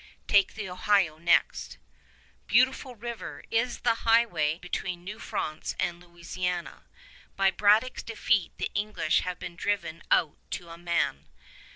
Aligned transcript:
Take 0.27 0.55
the 0.55 0.67
Ohio 0.67 1.19
next. 1.19 1.77
"Beautiful 2.47 2.95
River" 2.95 3.43
is 3.51 3.81
the 3.81 3.93
highway 4.01 4.57
between 4.57 5.03
New 5.03 5.19
France 5.19 5.75
and 5.79 5.99
Louisiana. 6.01 6.85
By 7.35 7.51
Braddock's 7.51 8.01
defeat 8.01 8.51
the 8.57 8.71
English 8.73 9.19
have 9.19 9.37
been 9.37 9.55
driven 9.55 10.01
out 10.09 10.37
to 10.53 10.69
a 10.69 10.75
man. 10.79 11.27